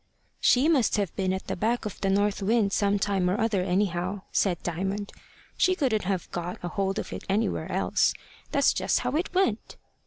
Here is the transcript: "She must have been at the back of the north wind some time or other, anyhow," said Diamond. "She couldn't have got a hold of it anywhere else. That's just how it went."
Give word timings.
"She 0.39 0.67
must 0.67 0.97
have 0.97 1.15
been 1.15 1.31
at 1.31 1.45
the 1.45 1.55
back 1.55 1.85
of 1.85 2.01
the 2.01 2.09
north 2.09 2.41
wind 2.41 2.73
some 2.73 2.97
time 2.97 3.29
or 3.29 3.39
other, 3.39 3.61
anyhow," 3.61 4.23
said 4.31 4.57
Diamond. 4.63 5.11
"She 5.57 5.75
couldn't 5.75 6.05
have 6.05 6.27
got 6.31 6.57
a 6.63 6.69
hold 6.69 6.97
of 6.97 7.13
it 7.13 7.23
anywhere 7.29 7.71
else. 7.71 8.15
That's 8.49 8.73
just 8.73 9.01
how 9.01 9.11
it 9.15 9.31
went." 9.35 9.77